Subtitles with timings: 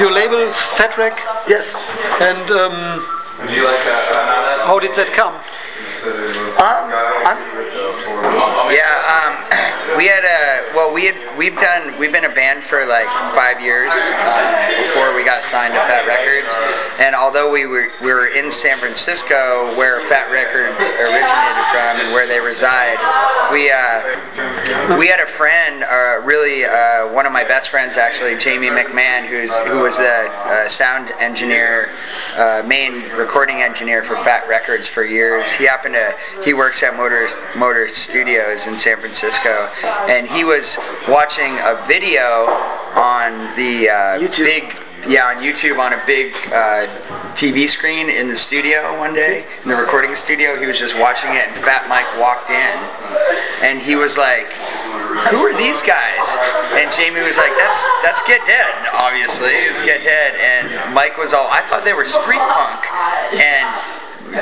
[0.00, 1.76] your label is Fat Wreck, Yes.
[2.24, 3.04] and um,
[3.44, 3.84] Would you like
[4.64, 5.36] how did that come?
[6.56, 6.88] Um,
[7.28, 7.36] I'm,
[8.72, 9.34] Yeah, um,
[10.00, 13.04] we had a well, we had we've done we've been a band for like
[13.36, 13.92] five years
[14.24, 14.48] um,
[14.80, 16.56] before we got signed to Fat Records,
[16.98, 22.08] and although we were we were in San Francisco where Fat Records originated from and
[22.16, 22.96] where they reside,
[23.52, 28.36] we uh, we had a friend, uh, really uh, one of my best friends actually,
[28.36, 31.90] Jamie McMann, who's who was a, a sound engineer,
[32.38, 35.52] uh, main recording engineer for Fat Records for years.
[35.52, 39.68] He happened to he works at Motor Motor Studios in San Francisco,
[40.08, 42.46] and he was watching a video
[42.96, 44.44] on the uh, YouTube.
[44.44, 44.64] big
[45.08, 46.86] yeah on YouTube on a big uh,
[47.34, 50.58] TV screen in the studio one day in the recording studio.
[50.58, 52.76] He was just watching it, and Fat Mike walked in,
[53.66, 54.48] and he was like.
[55.34, 56.24] Who are these guys?
[56.80, 59.52] And Jamie was like, "That's that's Get Dead, obviously.
[59.68, 62.80] It's Get Dead." And Mike was all, "I thought they were street punk,"
[63.36, 63.68] and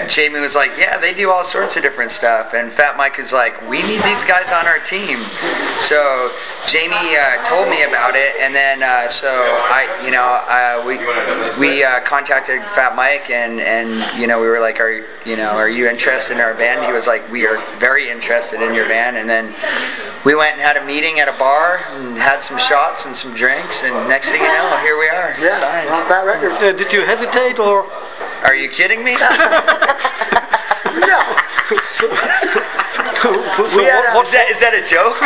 [0.08, 2.54] Jamie was like, yeah, they do all sorts of different stuff.
[2.54, 5.18] And Fat Mike is like, we need these guys on our team.
[5.78, 6.30] So
[6.66, 10.98] Jamie uh, told me about it, and then uh, so I, you know, uh, we
[11.60, 13.88] we uh, contacted Fat Mike, and and
[14.20, 16.84] you know, we were like, are you know, are you interested in our band?
[16.84, 19.16] He was like, we are very interested in your band.
[19.16, 19.54] And then
[20.24, 23.34] we went and had a meeting at a bar and had some shots and some
[23.34, 25.88] drinks, and next thing you know, here we are, yeah, signed.
[25.88, 26.60] on Fat Records.
[26.60, 27.86] Uh, did you hesitate or?
[28.48, 29.14] Are you kidding me?
[31.06, 31.20] No.
[33.18, 35.18] So, had what, a- Is that, is that a joke?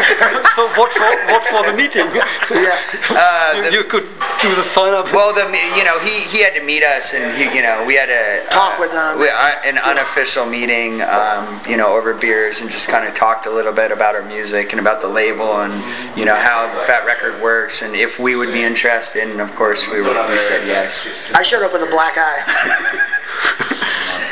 [0.56, 1.04] so what for?
[1.28, 2.08] What for the meeting?
[2.48, 2.72] Yeah.
[3.12, 4.08] Uh, you, the- you could
[4.40, 5.12] do the sign up.
[5.12, 5.44] Well, the
[5.76, 8.48] you know he he had to meet us, and he, you know we had to
[8.50, 9.18] Talk with them.
[9.20, 13.44] we, uh, an unofficial meeting, um, you know, over beers, and just kind of talked
[13.44, 15.72] a little bit about our music and about the label, and
[16.18, 19.54] you know how the Fat Record works, and if we would be interested, and of
[19.54, 21.06] course we were, we said yes.
[21.34, 22.40] I showed up with a black eye.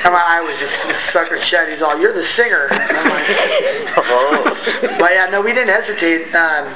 [0.05, 0.75] And my eye was just
[1.13, 1.69] sucker shut.
[1.69, 6.33] He's all, "You're the singer." I'm like, but yeah, no, we didn't hesitate.
[6.35, 6.73] Um,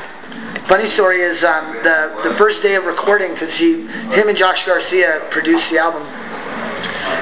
[0.66, 4.66] funny story is um, the the first day of recording because he, him and Josh
[4.66, 6.02] Garcia produced the album.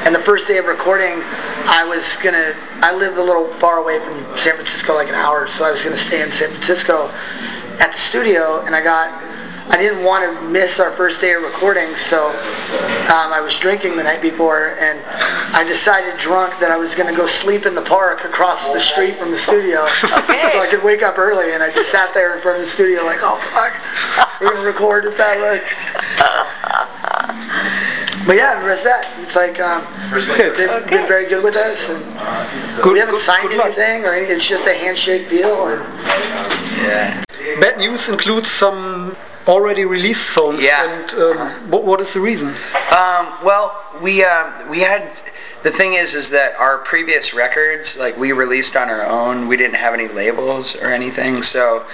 [0.05, 1.23] And the first day of recording,
[1.67, 2.55] I was gonna.
[2.81, 5.85] I lived a little far away from San Francisco, like an hour, so I was
[5.85, 7.09] gonna stay in San Francisco
[7.79, 9.32] at the studio, and I got.
[9.69, 12.29] I didn't want to miss our first day of recording, so
[13.09, 14.99] um, I was drinking the night before, and
[15.55, 18.81] I decided drunk that I was going to go sleep in the park across the
[18.81, 21.53] street from the studio, so I could wake up early.
[21.55, 23.73] And I just sat there in front of the studio, like, "Oh fuck,
[24.41, 25.63] we're gonna record if that like."
[28.27, 31.57] But yeah, and the rest of that, it's like um, they've been very good with
[31.57, 31.99] us, and
[32.83, 33.67] Good- we haven't good- signed good luck.
[33.67, 34.37] anything or anything.
[34.37, 35.83] It's just a handshake deal, and
[36.83, 37.23] Yeah.
[37.61, 39.17] Bad news includes some
[39.47, 40.63] already released songs.
[40.63, 41.03] Yeah.
[41.03, 42.49] And um, what, what is the reason?
[42.49, 45.21] Um, well, we um, we had
[45.63, 49.57] the thing is is that our previous records, like we released on our own, we
[49.57, 51.43] didn't have any labels or anything.
[51.43, 51.85] So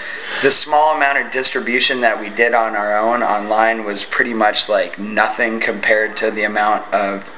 [0.42, 4.68] the small amount of distribution that we did on our own online was pretty much
[4.68, 7.34] like nothing compared to the amount of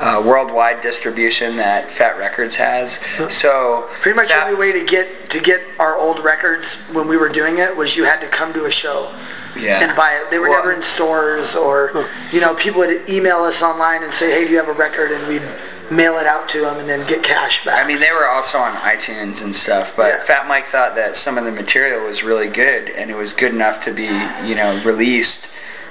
[0.00, 2.98] uh, worldwide distribution that Fat Records has.
[3.28, 7.16] So pretty much the only way to get to get our old records when we
[7.16, 9.12] were doing it was you had to come to a show.
[9.56, 9.82] Yeah.
[9.86, 10.30] and buy it.
[10.30, 14.12] They were Well- never in stores or, you know, people would email us online and
[14.12, 15.12] say, hey, do you have a record?
[15.12, 15.42] And we'd
[15.90, 17.84] mail it out to them and then get cash back.
[17.84, 20.20] I mean, they were also on iTunes and stuff, but Yeah.
[20.22, 23.52] Fat Mike thought that some of the material was really good and it was good
[23.52, 24.08] enough to be,
[24.44, 25.48] you know, released,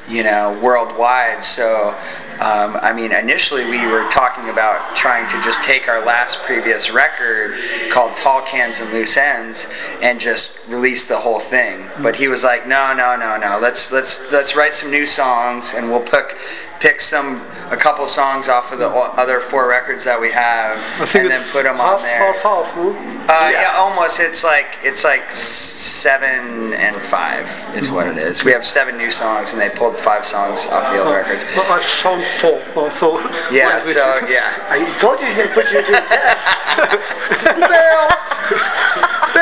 [0.09, 1.43] you know, worldwide.
[1.43, 1.95] So,
[2.39, 6.91] um, I mean, initially we were talking about trying to just take our last previous
[6.91, 9.67] record called Tall Cans and Loose Ends
[10.01, 11.85] and just release the whole thing.
[12.01, 13.59] But he was like, no, no, no, no.
[13.61, 16.37] Let's let's let's write some new songs and we'll pick
[16.83, 21.05] pick some a couple songs off of the other four records that we have I
[21.07, 22.33] think and then put them half, on there.
[22.33, 22.91] half, half, no?
[22.91, 23.71] Uh, yeah.
[23.77, 24.19] almost.
[24.19, 28.43] It's like it's like seven and five is what it is.
[28.43, 31.45] We have seven new songs, and they pulled five songs off the old records.
[31.55, 32.61] Well, I found four.
[32.75, 33.17] Oh, so
[33.49, 33.77] Yeah.
[33.77, 33.95] Wait, wait.
[33.95, 34.51] So yeah.
[34.67, 36.43] I told you he's going to put you to a test.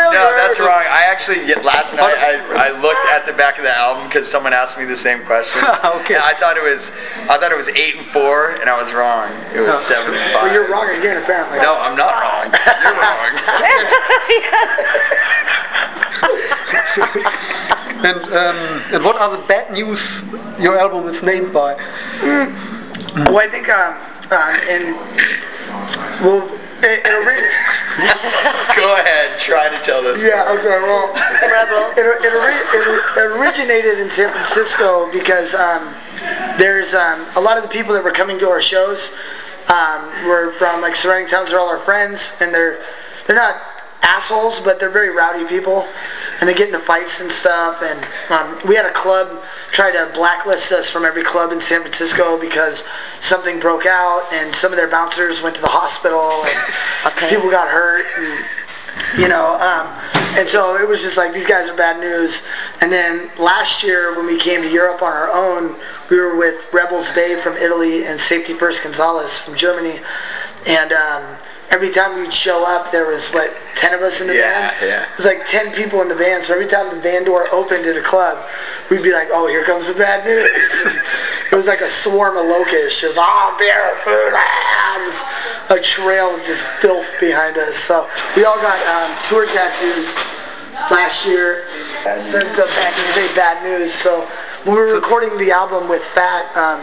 [0.02, 0.12] Fail.
[0.12, 0.32] Failure.
[0.32, 0.82] No, that's wrong.
[0.90, 4.28] I actually y- last night I, I looked at the back of the album because
[4.30, 5.62] someone asked me the same question.
[6.02, 6.16] Okay.
[6.16, 6.92] And I thought it was
[7.30, 9.30] I thought it was eight and four, and I was wrong.
[9.54, 10.44] It was seven and five.
[10.44, 11.60] Well, you're wrong again, apparently.
[11.60, 12.50] No, I'm not wrong.
[12.82, 13.32] You're wrong.
[18.04, 18.58] And um,
[18.94, 20.02] and what are the bad news
[20.60, 21.76] your album is named by?
[22.24, 23.96] Well, I think, um,
[24.32, 24.96] uh, and,
[26.26, 26.42] well,
[26.84, 27.50] it, it, ori-
[28.76, 29.40] Go ahead.
[29.40, 30.22] Try to tell this.
[30.24, 31.92] yeah, okay, well, Rebel.
[31.98, 35.94] it, it, ori- it, it originated in San Francisco because um,
[36.58, 39.14] there's um, a lot of the people that were coming to our shows
[39.70, 41.52] um, were from like surrounding towns.
[41.52, 42.82] They're all our friends, and they're
[43.28, 43.56] they're not
[44.02, 45.88] assholes, but they're very rowdy people,
[46.42, 47.82] and they get into fights and stuff.
[47.84, 51.82] And um, we had a club try to blacklist us from every club in San
[51.82, 52.84] Francisco because
[53.22, 56.74] something broke out, and some of their bouncers went to the hospital, and
[57.14, 57.30] Okay.
[57.30, 58.06] people got hurt.
[58.18, 58.46] And,
[59.18, 59.88] you know, um,
[60.38, 62.44] and so it was just like these guys are bad news.
[62.82, 65.76] And then last year when we came to Europe on our own,
[66.10, 70.00] we were with Rebels Bay from Italy and Safety First Gonzalez from Germany,
[70.68, 71.24] and um,
[71.72, 74.76] every time we'd show up, there was what ten of us in the Yeah, band.
[74.82, 75.04] yeah.
[75.12, 76.44] It was like ten people in the band.
[76.44, 78.48] So every time the van door opened at a club,
[78.90, 80.50] we'd be like, "Oh, here comes the bad news."
[81.52, 85.24] it was like a swarm of locusts, just oh, beer, food, ah, just
[85.72, 87.76] a trail of just filth behind us.
[87.78, 90.14] So we all got um, tour tattoos
[90.92, 91.66] last year.
[92.18, 93.94] Sent up back to say bad news.
[93.94, 94.22] So
[94.66, 96.82] when we were recording the album with Fat, um,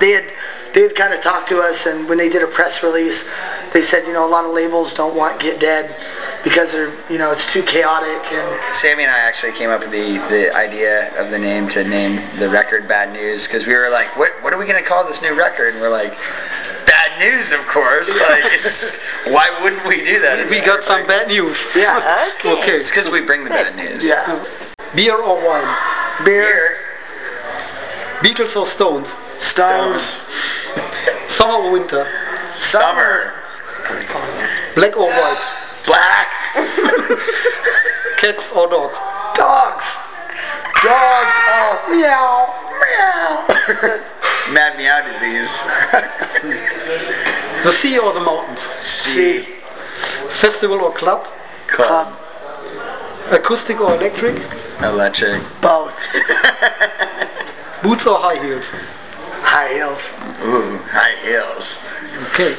[0.00, 0.24] they had
[0.72, 3.28] they had kind of talked to us, and when they did a press release,
[3.72, 5.94] they said, you know, a lot of labels don't want Get Dead
[6.42, 9.90] because they're, you know, it's too chaotic and Sammy and I actually came up with
[9.92, 13.88] the, the idea of the name to name the record Bad News because we were
[13.90, 15.74] like, what, what are we going to call this new record?
[15.74, 16.12] And we're like,
[16.86, 18.10] Bad News, of course.
[18.30, 20.38] Like, it's why wouldn't we do that?
[20.40, 21.56] It's We got some bad news.
[21.76, 22.52] yeah, Okay.
[22.62, 22.72] Okay.
[22.72, 24.04] It's because we bring the bad news.
[24.06, 24.44] yeah,
[24.96, 25.76] Beer or wine?
[26.24, 26.76] beer,
[28.20, 29.14] Beatles or Stones?
[29.38, 30.04] stones,
[31.28, 32.06] Summer or winter?
[32.52, 33.34] Summer.
[34.74, 35.42] Black or white?
[35.86, 36.30] black,
[38.18, 38.98] Cats or dogs?
[39.34, 39.96] dogs,
[40.82, 42.46] dogs, oh, meow,
[42.80, 44.06] meow.
[44.54, 45.62] Mad Meow Disease.
[47.64, 48.60] The sea or the mountains?
[48.80, 49.42] Sea.
[50.40, 51.26] Festival or club?
[51.68, 52.12] club,
[53.30, 54.36] Acoustic or electric?
[54.82, 55.40] Electric.
[55.60, 55.96] both,
[57.82, 58.70] Boots or high heels?
[59.42, 60.10] high heels,
[60.44, 61.78] Ooh, high heels.
[62.34, 62.54] Okay.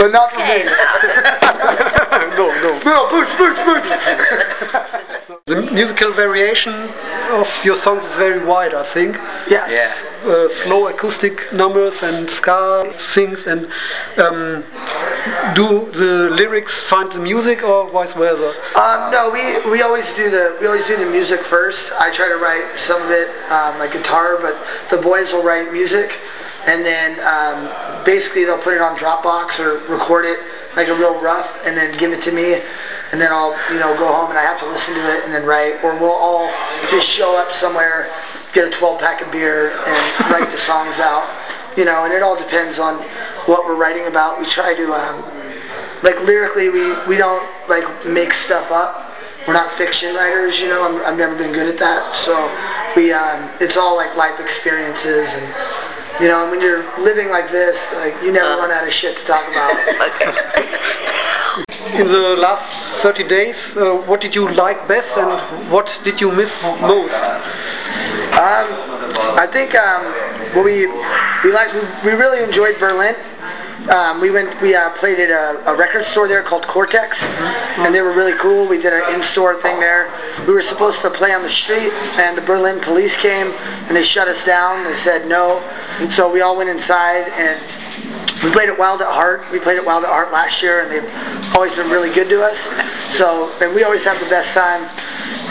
[0.00, 0.64] But not for me.
[2.40, 2.72] no, no.
[2.88, 3.90] No, boots, boots, boots.
[5.44, 6.72] The musical variation
[7.32, 9.16] of your songs is very wide, I think.
[9.48, 9.68] Yeah.
[9.68, 9.88] Yeah.
[10.24, 13.66] Uh, slow acoustic numbers and ska things and
[14.16, 14.64] um,
[15.54, 18.52] do the lyrics find the music or vice versa?
[18.78, 21.92] Um, no, we, we always do the we always do the music first.
[22.00, 24.56] I try to write some of it um, like guitar, but
[24.90, 26.18] the boys will write music,
[26.66, 30.38] and then um, basically they'll put it on Dropbox or record it
[30.76, 32.54] like a real rough, and then give it to me,
[33.12, 35.34] and then I'll you know go home and I have to listen to it and
[35.34, 36.52] then write, or we'll all
[36.90, 38.08] just show up somewhere,
[38.52, 41.28] get a 12 pack of beer, and write the songs out.
[41.76, 42.96] You know, and it all depends on
[43.46, 44.38] what we're writing about.
[44.38, 44.92] We try to.
[44.92, 45.40] Um,
[46.02, 49.12] like lyrically we we don't like make stuff up
[49.46, 52.34] we're not fiction writers you know I'm, i've never been good at that so
[52.96, 55.46] we um, it's all like life experiences and
[56.20, 59.16] you know and when you're living like this like you never run out of shit
[59.16, 59.72] to talk about
[61.94, 65.28] In the last 30 days, uh, what did you like best and
[65.70, 67.16] what did you miss most?
[68.32, 70.04] I think um,
[70.54, 70.86] what we
[71.42, 73.14] we like we, we really enjoyed Berlin.
[73.88, 77.24] Um, we went we uh, played at a, a record store there called Core Tex,
[77.24, 78.68] and they were really cool.
[78.68, 80.12] We did an in-store thing there.
[80.46, 81.90] We were supposed to play on the street,
[82.20, 83.52] and the Berlin police came
[83.88, 84.84] and they shut us down.
[84.84, 85.64] They said no,
[85.98, 87.58] and so we all went inside and
[88.44, 89.44] we played at Wild at Heart.
[89.52, 92.42] We played at Wild at Heart last year, and they've always been really good to
[92.42, 92.68] us.
[93.12, 94.84] So, and we always have the best time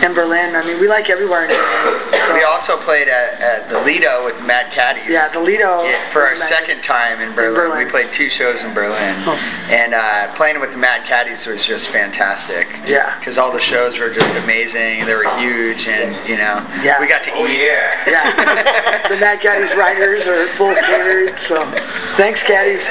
[0.03, 0.55] in Berlin.
[0.55, 2.17] I mean, we like everywhere in Germany.
[2.27, 5.11] So, We also played at, at the Lido with the Mad Caddies.
[5.11, 5.83] yeah, the Lido.
[5.83, 7.55] Yeah, for our second time in Berlin.
[7.55, 7.85] Berlin.
[7.85, 9.15] We played two shows in Berlin.
[9.69, 12.67] And uh, playing with the Mad Caddies was just fantastic.
[12.87, 13.17] Yeah.
[13.19, 15.05] Because all the shows were just amazing.
[15.05, 16.99] They were huge and, you know, Yeah.
[16.99, 17.59] we got to eat.
[17.59, 17.95] Yeah.
[18.07, 21.37] Yeah, the Mad Caddies riders are full catered.
[21.37, 21.63] So,
[22.15, 22.89] thanks, caddies.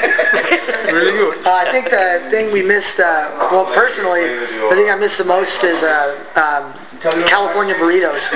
[0.91, 1.37] Really good.
[1.45, 5.23] Uh, I think the thing we missed, uh, well, personally, the thing I miss the
[5.25, 8.27] most is uh, um, California burritos.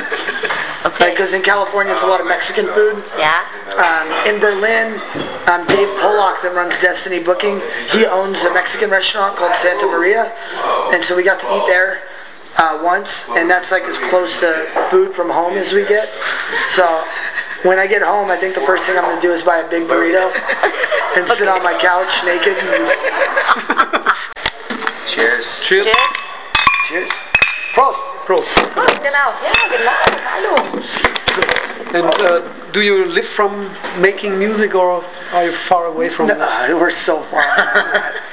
[0.86, 1.12] Okay.
[1.12, 3.03] Because in California, it's a lot of Mexican food.
[3.17, 3.39] Yeah.
[3.79, 5.00] Um, in Berlin,
[5.48, 10.32] um, Dave Pollock that runs Destiny Booking, he owns a Mexican restaurant called Santa Maria,
[10.93, 12.03] and so we got to eat there
[12.60, 16.12] uh, once, and that's like as close to food from home as we get.
[16.67, 16.86] So
[17.63, 19.63] when I get home, I think the first thing I'm going to do is buy
[19.63, 20.29] a big burrito
[21.17, 22.60] and sit on my couch naked.
[22.60, 22.84] And
[25.08, 25.63] Cheers.
[25.63, 25.88] Cheers.
[25.88, 26.12] Cheers.
[26.88, 27.10] cheers.
[27.74, 28.12] Prost.
[28.25, 28.56] Prost.
[28.75, 29.34] Gut, genau.
[29.44, 29.92] Ja, genau.
[30.32, 30.56] Hallo.
[31.94, 35.03] And uh, do you live from making music or
[35.34, 36.38] are you far away from it?
[36.39, 37.44] Uh, we're so far.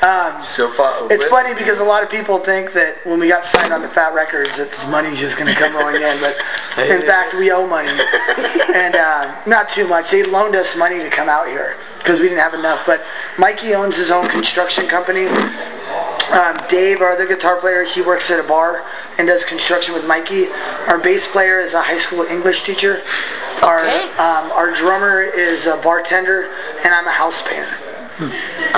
[0.41, 1.13] So far.
[1.13, 3.89] It's funny because a lot of people think that when we got signed on to
[3.89, 6.35] Fat Records that this money's just going to come rolling in, but
[6.79, 7.91] in fact we owe money,
[8.75, 10.11] and uh, not too much.
[10.11, 12.87] They loaned us money to come out here because we didn't have enough.
[12.87, 13.03] But
[13.39, 15.27] Mikey owns his own construction company.
[16.31, 18.85] Um, Dave, our other guitar player, he works at a bar
[19.19, 20.47] and does construction with Mikey.
[20.87, 23.03] Our bass player is a high school English teacher.
[23.63, 24.09] Our Okay.
[24.13, 26.49] um, our drummer is a bartender,
[26.85, 27.69] and I'm a house painter.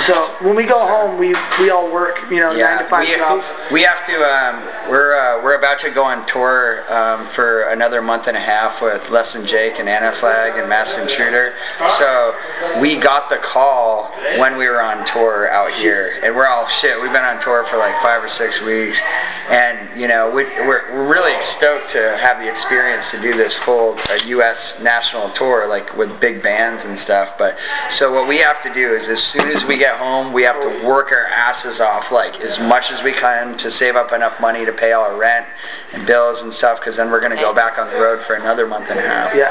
[0.00, 3.14] So when we go home, we we all work, you know, nine to five we,
[3.16, 3.52] jobs.
[3.72, 4.14] we have to.
[4.14, 8.40] Um, we're uh, we're about to go on tour um, for another month and a
[8.40, 11.54] half with Less Than Jake and Anti-Flag and Masked Intruder.
[11.98, 12.34] So
[12.80, 14.06] we got the call
[14.38, 17.00] when we were on tour out here, and we're all shit.
[17.00, 19.02] We've been on tour for like five or six weeks,
[19.50, 23.56] and you know we, we're we're really stoked to have the experience to do this
[23.56, 24.82] full uh, U.S.
[24.82, 27.38] national tour, like with big bands and stuff.
[27.38, 27.58] But
[27.88, 30.60] so what we have to do is as soon as we get home, we have
[30.60, 34.40] to work our asses off like as much as we can to save up enough
[34.40, 35.46] money to pay all our rent
[35.92, 38.34] and bills and stuff because then we're going to go back on the road for
[38.34, 39.34] another month and a half.
[39.34, 39.50] Yeah.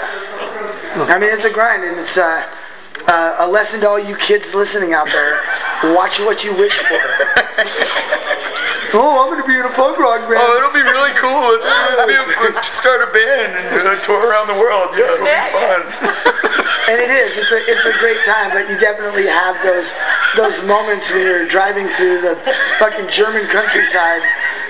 [1.07, 2.43] I mean, it's a grind, and it's uh,
[3.07, 5.39] uh, a lesson to all you kids listening out there.
[5.95, 6.99] Watch what you wish for.
[8.93, 10.35] oh, I'm gonna be in a punk rock band.
[10.37, 11.55] Oh, it'll be really cool.
[11.55, 11.65] Let's,
[12.43, 14.91] let's start a band and uh, tour around the world.
[14.93, 16.67] Yeah, it'll be fun.
[17.01, 17.33] And it is.
[17.37, 19.89] It's a it's a great time, but you definitely have those
[20.37, 22.35] those moments when you're driving through the
[22.77, 24.21] fucking German countryside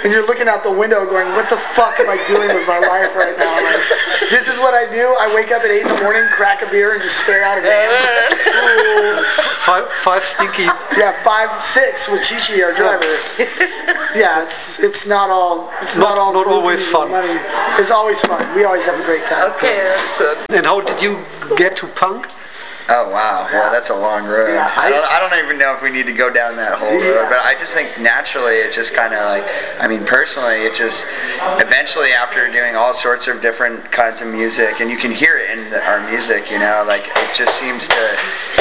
[0.03, 2.79] and you're looking out the window going, "What the fuck am I doing with my
[2.79, 3.51] life right now?
[3.67, 3.83] Like,
[4.31, 5.03] this is what I do.
[5.19, 7.57] I wake up at eight in the morning, crack a beer, and just stare out
[7.59, 7.91] a van.
[7.91, 9.23] Ooh.
[9.67, 10.71] Five, five stinky.
[10.97, 13.05] Yeah, five six with Chichi, our driver.
[14.15, 17.11] Yeah, it's it's not all it's not, Not- all not always fun.
[17.11, 17.39] Money.
[17.77, 18.43] It's always fun.
[18.55, 19.51] We always have a great time.
[19.51, 20.37] Okay, that's good.
[20.49, 21.19] And how did you
[21.57, 22.27] get to punk?
[22.93, 23.59] Oh wow, Yeah.
[23.61, 24.49] well that's a long road.
[24.51, 26.77] Yeah, I, I- don't, I don't even know if we need to go down that
[26.77, 27.23] whole Yeah.
[27.23, 29.47] road, but I just think naturally it just kind of like,
[29.79, 31.05] I mean personally it just,
[31.63, 35.57] eventually after doing all sorts of different kinds of music, and you can hear it
[35.57, 38.03] in the, our music, you know, like it just seems to,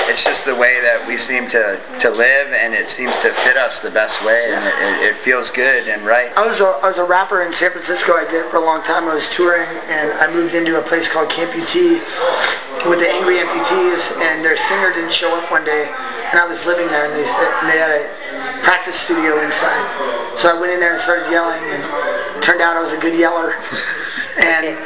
[0.07, 3.57] it's just the way that we seem to, to live and it seems to fit
[3.57, 6.31] us the best way and it, it, it feels good and right.
[6.37, 8.13] I was a, I was a rapper in San Francisco.
[8.15, 9.09] I did it for a long time.
[9.09, 11.99] I was touring, and I moved into a place called Camp Camputee
[12.89, 15.89] with the Angry Amputees, and their singer didn't show up one day,
[16.31, 19.85] and I was living there, and they said and they had a practice studio inside.
[20.37, 21.83] So I went in there and started yelling, and
[22.43, 23.55] turned out I was a good yeller.
[24.41, 24.79] and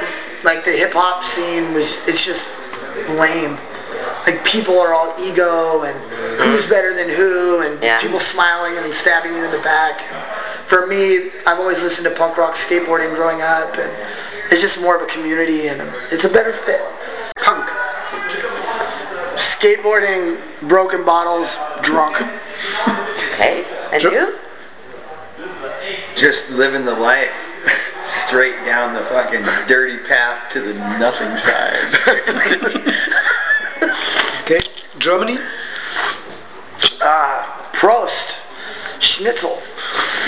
[0.44, 2.46] like the hip hop scene was, it's just
[3.18, 3.58] lame.
[4.26, 5.96] Like people are all ego and
[6.40, 8.00] who's better than who, and Yeah.
[8.00, 10.00] people smiling and stabbing you in the back.
[10.66, 13.90] For me, I've always listened to punk rock skateboarding growing up, and
[14.50, 16.80] it's just more of a community, and it's a better fit.
[17.36, 17.68] Punk.
[19.36, 22.16] Skateboarding, broken bottles, drunk.
[23.34, 24.38] Okay, and you?
[26.16, 27.50] Just living the life
[28.02, 31.80] straight down the fucking dirty path to the nothing side.
[34.44, 34.58] Okay.
[34.98, 35.38] Germany.
[37.00, 38.44] Uh, Prost,
[39.00, 39.56] Schnitzel,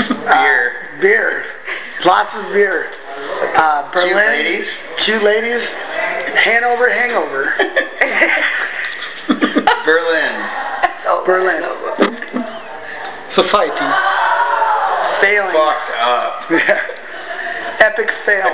[0.24, 0.88] Beer.
[1.02, 1.44] beer,
[2.06, 2.86] lots of beer.
[3.54, 4.88] Uh, Berlin, Cute ladies.
[4.96, 7.44] cute ladies, Hanover hangover,
[9.86, 10.34] Berlin.
[11.06, 11.62] Oh, Berlin.
[13.30, 13.86] Society.
[15.20, 16.50] failing, Fucked up.
[17.80, 18.50] epic fail.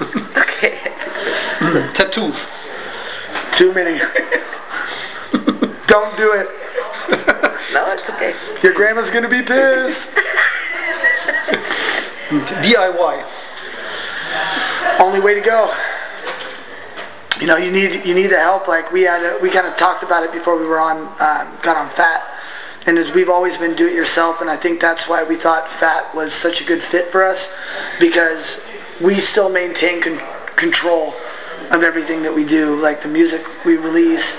[0.58, 0.78] Okay.
[1.94, 2.48] Tattoos.
[3.52, 3.98] Too many.
[5.86, 6.48] Don't do it.
[7.72, 8.34] No, it's okay.
[8.62, 10.08] Your grandma's gonna be pissed.
[12.62, 13.24] DIY.
[15.00, 15.72] Only way to go.
[17.40, 18.66] You know, you need you need the help.
[18.66, 21.56] Like we had, a, we kind of talked about it before we were on, um,
[21.62, 22.26] got on Fat,
[22.86, 26.32] and as we've always been do-it-yourself, and I think that's why we thought Fat was
[26.32, 27.54] such a good fit for us,
[28.00, 28.66] because
[29.00, 30.20] we still maintain con-
[30.56, 31.14] control
[31.70, 34.36] of everything that we do, like the music we release,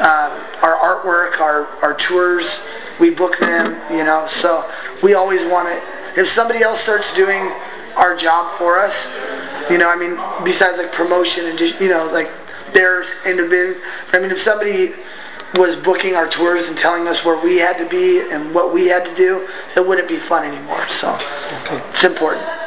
[0.00, 2.66] um, our artwork, our our tours,
[2.98, 3.80] we book them.
[3.96, 4.68] You know, so
[5.04, 5.82] we always want it.
[6.18, 7.52] If somebody else starts doing
[7.96, 9.06] our job for us,
[9.70, 12.28] you know, I mean, besides like promotion and just, you know, like
[12.72, 13.80] there's individual.
[14.12, 14.92] I mean, if somebody
[15.54, 18.86] was booking our tours and telling us where we had to be and what we
[18.86, 20.86] had to do, it wouldn't be fun anymore.
[20.88, 21.16] So
[21.88, 22.59] it's important.